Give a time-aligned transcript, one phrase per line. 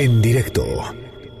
[0.00, 0.64] En directo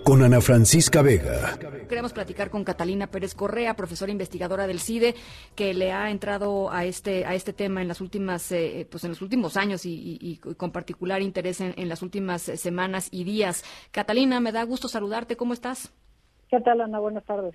[0.02, 1.56] con Ana Francisca Vega.
[1.88, 5.14] Queremos platicar con Catalina Pérez Correa, profesora investigadora del CIDE,
[5.54, 9.10] que le ha entrado a este a este tema en las últimas eh, pues en
[9.10, 13.62] los últimos años y, con particular interés en, en, las últimas semanas y días.
[13.92, 15.36] Catalina, me da gusto saludarte.
[15.36, 15.92] ¿Cómo estás?
[16.50, 16.98] ¿Qué tal, Ana?
[16.98, 17.54] Buenas tardes.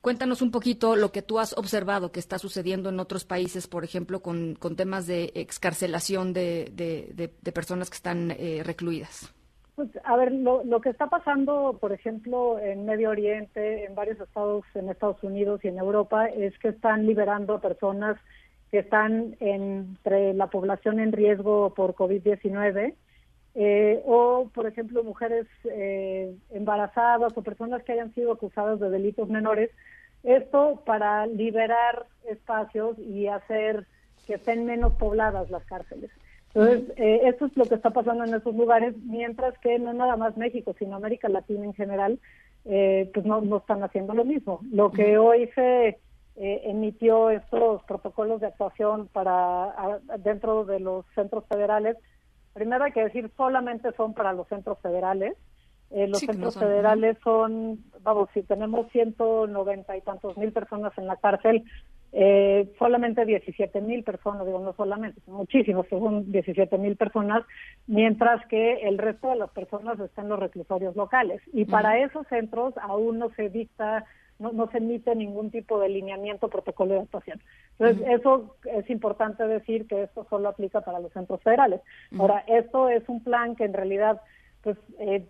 [0.00, 3.82] Cuéntanos un poquito lo que tú has observado que está sucediendo en otros países, por
[3.82, 9.34] ejemplo, con, temas de excarcelación de, de, personas que están eh, recluidas.
[9.80, 14.20] Pues, a ver, lo, lo, que está pasando, por ejemplo, en Medio Oriente, en varios
[14.20, 18.18] estados, en Estados Unidos y en Europa, es que están liberando a personas
[18.70, 22.92] que están entre la población en riesgo por COVID-19
[23.54, 29.30] eh, o, por ejemplo, mujeres eh, embarazadas o personas que hayan sido acusadas de delitos
[29.30, 29.70] menores.
[30.24, 33.86] Esto para liberar espacios y hacer
[34.26, 36.10] que estén menos pobladas las cárceles.
[36.54, 40.16] Entonces, eh, esto es lo que está pasando en esos lugares, mientras que no nada
[40.16, 42.18] más México, sino América Latina en general,
[42.64, 44.60] pues no, no están haciendo lo mismo.
[44.70, 45.98] Lo que hoy se
[46.36, 51.96] emitió estos protocolos de actuación para dentro de los centros federales
[52.52, 55.36] Primero hay que decir, solamente son para los centros federales.
[55.90, 61.16] Eh, los centros federales son, vamos, si tenemos 190 y tantos mil personas en la
[61.16, 61.64] cárcel,
[62.12, 67.44] eh, solamente 17 mil personas, digo, no solamente, son muchísimos, son 17 mil personas,
[67.86, 71.40] mientras que el resto de las personas están en los reclusorios locales.
[71.52, 74.04] Y para esos centros aún no se dicta
[74.40, 77.40] no, no se emite ningún tipo de lineamiento protocolo de actuación.
[77.78, 81.82] Entonces, eso es importante decir que esto solo aplica para los centros federales.
[82.18, 84.20] Ahora, esto es un plan que en realidad
[84.62, 85.26] pues eh,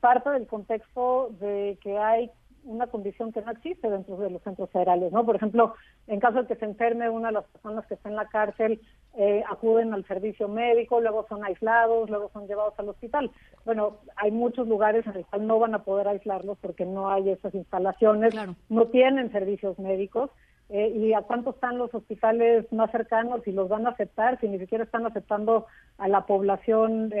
[0.00, 2.30] parte del contexto de que hay
[2.68, 5.24] una condición que no existe dentro de los centros federales, ¿no?
[5.24, 5.74] Por ejemplo,
[6.06, 8.80] en caso de que se enferme una de las personas que está en la cárcel,
[9.16, 13.30] eh, acuden al servicio médico, luego son aislados, luego son llevados al hospital.
[13.64, 17.30] Bueno, hay muchos lugares en los cuales no van a poder aislarlos porque no hay
[17.30, 18.34] esas instalaciones,
[18.68, 20.30] no tienen servicios médicos
[20.70, 24.48] eh, y a cuánto están los hospitales más cercanos y los van a aceptar, si
[24.48, 27.12] ni siquiera están aceptando a la población,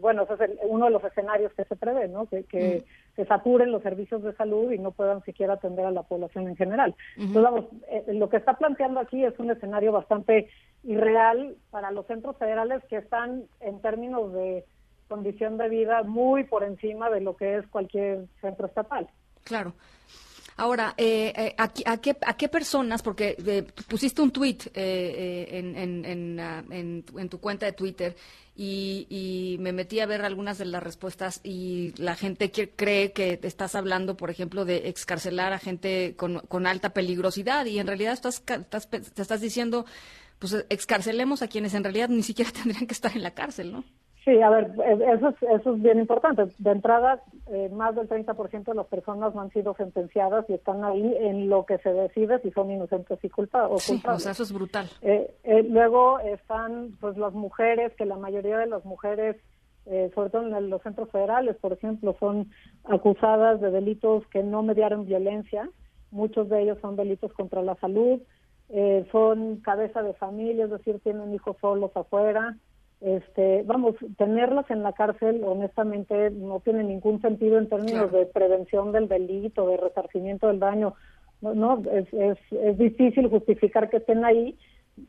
[0.00, 2.26] bueno, ese es uno de los escenarios que se prevé, ¿no?
[2.26, 2.42] Que,
[2.82, 3.03] mm.
[3.16, 6.56] Se saturen los servicios de salud y no puedan siquiera atender a la población en
[6.56, 6.94] general.
[7.16, 10.48] Entonces, vamos, eh, lo que está planteando aquí es un escenario bastante
[10.82, 14.64] irreal para los centros federales que están en términos de
[15.08, 19.08] condición de vida muy por encima de lo que es cualquier centro estatal.
[19.44, 19.72] Claro.
[20.56, 23.02] Ahora, eh, eh ¿a, qué, ¿a qué personas?
[23.02, 28.16] Porque eh, pusiste un tweet eh, en, en, ah, en, en, tu cuenta de Twitter
[28.56, 33.74] y, me metí a ver algunas de las respuestas y la gente cree que estás
[33.74, 38.42] hablando, por ejemplo, de excarcelar a gente con, con alta peligrosidad y en realidad estás,
[38.46, 39.86] estás, te estás diciendo,
[40.38, 43.84] pues excarcelemos a quienes en realidad ni siquiera tendrían que estar en la cárcel, ¿no?
[44.24, 44.70] Sí, a ver,
[45.12, 46.46] eso es, eso es bien importante.
[46.58, 50.82] De entrada, eh, más del 30% de las personas no han sido sentenciadas y están
[50.82, 53.82] ahí en lo que se decide si son inocentes y culpables.
[53.82, 54.88] Sí, o sea, eso es brutal.
[55.02, 59.36] Eh, eh, luego están pues las mujeres, que la mayoría de las mujeres,
[60.14, 62.50] sobre todo en los centros federales, por ejemplo, son
[62.84, 65.68] acusadas de delitos que no mediaron violencia.
[66.10, 68.22] Muchos de ellos son delitos contra la salud.
[69.12, 72.56] son cabeza de familia, es decir, tienen hijos solos afuera
[73.04, 78.92] este, vamos, tenerlas en la cárcel, honestamente, no tiene ningún sentido en términos de prevención
[78.92, 80.94] del delito, de resarcimiento del daño.
[81.42, 84.58] No, no es, es, es difícil justificar que estén ahí.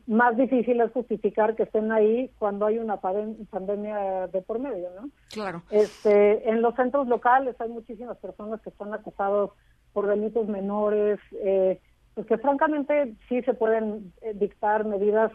[0.06, 5.08] Más difícil es justificar que estén ahí cuando hay una pandemia de por medio, ¿no?
[5.32, 5.62] Claro.
[5.70, 9.52] Este, en los centros locales hay muchísimas personas que están acusados
[9.94, 11.80] por delitos menores, eh,
[12.12, 15.32] pues que francamente sí se pueden eh, dictar medidas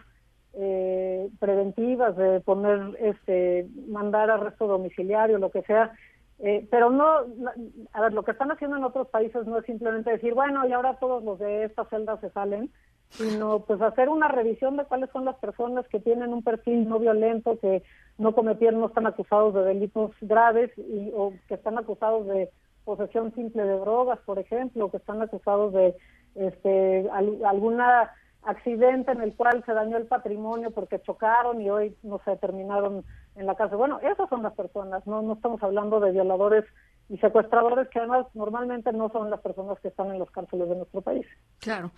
[0.54, 5.94] eh, preventivas de poner este mandar arresto domiciliario lo que sea
[6.40, 7.06] eh, pero no
[7.94, 10.74] a ver lo que están haciendo en otros países no es simplemente decir bueno y
[10.74, 12.70] ahora todos los de esta celda se salen
[13.12, 17.00] sino pues hacer una revisión de cuáles son las personas que tienen un perfil no
[17.00, 17.84] violento que
[18.18, 22.50] no cometieron no están acusados de delitos graves y o que están acusados de
[22.84, 25.96] posesión simple de drogas por ejemplo que están acusados de
[26.36, 28.12] este alguna
[28.44, 33.04] accidente en el cual se dañó el patrimonio porque chocaron y hoy no se terminaron
[33.36, 33.78] en la cárcel.
[33.78, 36.66] Bueno, esas son las personas, no, no estamos hablando de violadores
[37.10, 40.76] y secuestradores que además normalmente no son las personas que están en los cárceles de
[40.76, 41.26] nuestro país.
[41.60, 41.92] Claro.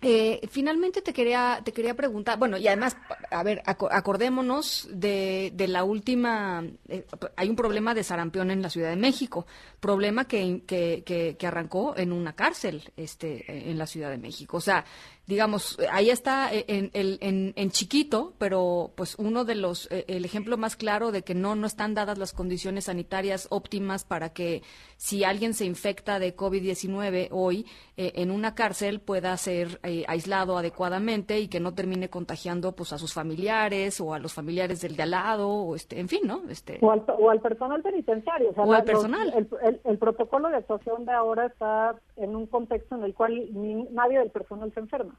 [0.00, 2.96] Eh, finalmente te quería, te quería preguntar, bueno, y además,
[3.32, 7.04] a ver, acordémonos de, de la última, eh,
[7.34, 9.44] hay un problema de sarampión en la Ciudad de México,
[9.80, 11.02] problema que, que,
[11.36, 14.58] que, arrancó en una cárcel este, en la Ciudad de México.
[14.58, 14.84] O sea,
[15.28, 20.56] digamos, ahí está en, en, en, chiquito, pero pues uno de los, eh, el ejemplo
[20.56, 24.62] más claro de que no, no están dadas las condiciones sanitarias óptimas para que
[24.96, 27.66] si alguien se infecta de COVID-19 hoy
[27.98, 32.94] eh, en una cárcel pueda ser eh, aislado adecuadamente y que no termine contagiando pues
[32.94, 36.20] a sus familiares o a los familiares del de al lado, o este, en fin,
[36.24, 36.40] ¿no?
[36.48, 38.50] Este, o, al, o al personal penitenciario.
[38.56, 39.32] O, al personal.
[39.62, 43.48] el, el, protocolo de actuación de ahora está en un contexto en el cual
[43.92, 45.17] nadie del personal se enferma.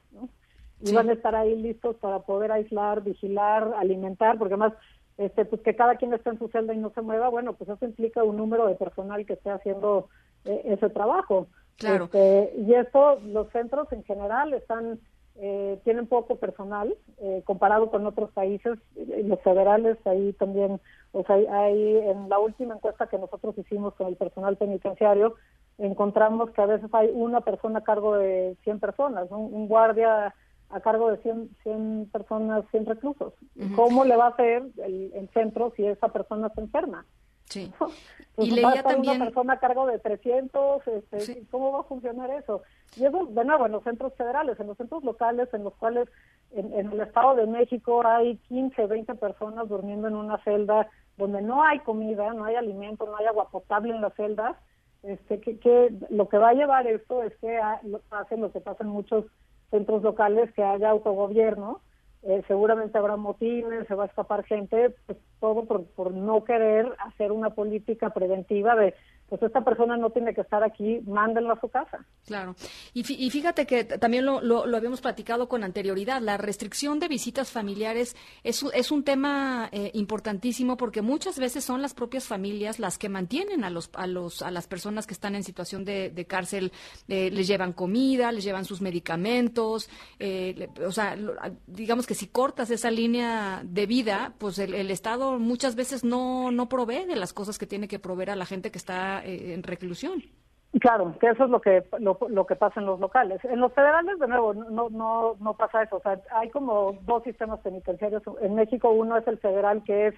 [0.81, 4.73] Y van a estar ahí listos para poder aislar, vigilar, alimentar, porque además
[5.19, 7.69] este, pues que cada quien esté en su celda y no se mueva, bueno, pues
[7.69, 10.07] eso implica un número de personal que esté haciendo
[10.45, 11.47] eh, ese trabajo.
[11.75, 12.05] Claro.
[12.05, 14.97] Este, y esto, los centros en general están,
[15.35, 18.79] eh, tienen poco personal eh, comparado con otros países,
[19.25, 20.79] los federales ahí también,
[21.11, 25.35] o sea, hay, en la última encuesta que nosotros hicimos con el personal penitenciario,
[25.79, 30.33] encontramos que a veces hay una persona a cargo de 100 personas, un guardia
[30.69, 33.33] a cargo de 100, 100 personas, 100 reclusos.
[33.75, 37.05] ¿Cómo le va a hacer el, centro si esa persona se enferma?
[37.45, 37.71] Sí.
[38.35, 39.17] Pues y leía también...
[39.17, 42.61] una persona a cargo de 300, este, ¿cómo va a funcionar eso?
[42.95, 46.07] Y eso, de nuevo, en los centros federales, en los centros locales, en los cuales
[46.51, 50.87] en, en el Estado de México hay 15, 20 personas durmiendo en una celda
[51.17, 54.55] donde no hay comida, no hay alimento, no hay agua potable en las celdas,
[55.03, 57.57] este, que, que lo que va a llevar esto es que
[58.11, 59.25] hacen lo que pasa en muchos
[59.71, 61.81] centros locales que haya autogobierno,
[62.23, 66.93] eh, seguramente habrá motines, se va a escapar gente, pues todo por, por no querer
[66.99, 68.93] hacer una política preventiva de
[69.29, 72.03] pues esta persona no tiene que estar aquí, mándenlo a su casa.
[72.25, 72.55] Claro.
[72.93, 78.15] Y, fíjate que también lo, lo, habíamos platicado con anterioridad, la restricción de visitas familiares
[78.43, 83.63] es, un tema eh, importantísimo porque muchas veces son las propias familias las que mantienen
[83.63, 86.71] a, los, a, los, a las personas que están en situación de, cárcel,
[87.07, 91.15] eh, les llevan comida, les llevan sus medicamentos, eh, o sea,
[91.67, 96.51] digamos que si cortas esa línea de vida, pues el, el Estado muchas veces no,
[96.51, 99.53] no provee de las cosas que tiene que proveer a la gente que está eh,
[99.53, 100.23] en reclusión.
[100.79, 103.43] Claro, que eso es lo que lo, que pasa en los locales.
[103.43, 105.97] En los federales, de nuevo, no no no pasa eso.
[105.97, 108.21] O sea, hay como dos sistemas penitenciarios.
[108.41, 110.15] En México uno es el federal que es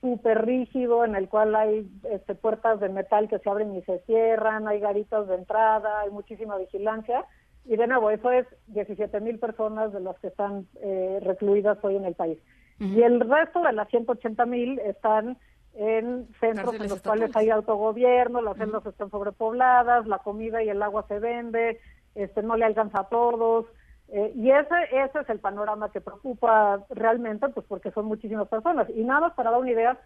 [0.00, 3.98] súper rígido, en el cual hay este, puertas de metal que se abren y se
[4.00, 7.24] cierran, hay garitas de entrada, hay muchísima vigilancia.
[7.64, 11.96] Y de nuevo, eso es 17 mil personas de las que están eh, recluidas hoy
[11.96, 12.38] en el país.
[12.78, 15.38] Y el resto de las 180 mil están
[15.74, 20.82] en centros en los cuales hay autogobierno, las celdas están sobrepobladas, la comida y el
[20.82, 21.80] agua se vende,
[22.14, 23.66] este no le alcanza a todos.
[24.08, 28.88] Eh, y ese, ese es el panorama que preocupa realmente, pues porque son muchísimas personas.
[28.90, 29.98] Y nada más para dar una idea,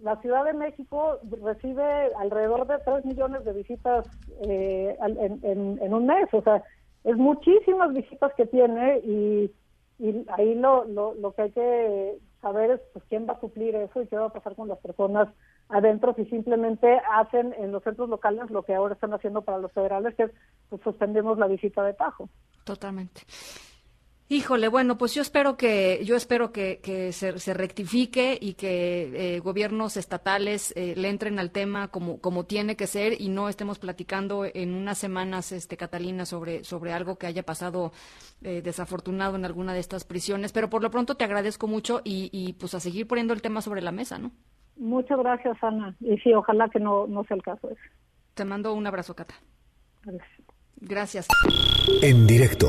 [0.00, 4.06] la Ciudad de México recibe alrededor de 3 millones de visitas
[4.42, 6.62] eh, en, en, un mes, o sea,
[7.04, 9.50] es muchísimas visitas que tiene y,
[9.98, 13.74] y ahí lo, lo, lo que hay que saber es pues, quién va a suplir
[13.74, 15.28] eso y qué va a pasar con las personas
[15.68, 19.72] adentro si simplemente hacen en los centros locales lo que ahora están haciendo para los
[19.72, 20.30] federales, que es
[20.68, 22.28] pues suspendemos la visita de Tajo.
[22.64, 23.22] Totalmente.
[24.28, 29.36] Híjole, bueno, pues yo espero que yo espero que, que se, se, rectifique y que
[29.36, 33.48] eh, gobiernos estatales eh, le entren al tema como como tiene que ser y no
[33.48, 37.92] estemos platicando en unas semanas, este Catalina, sobre sobre algo que haya pasado
[38.42, 40.52] eh, desafortunado en alguna de estas prisiones.
[40.52, 43.60] Pero por lo pronto te agradezco mucho y, y pues a seguir poniendo el tema
[43.60, 44.32] sobre la mesa, ¿no?
[44.76, 45.94] Muchas gracias, Ana.
[46.00, 47.70] Y sí, ojalá que no no sea el caso.
[47.70, 47.80] Ese.
[48.34, 49.36] Te mando un abrazo, Cata.
[50.02, 50.40] Gracias.
[50.80, 51.28] Gracias.
[52.02, 52.68] En directo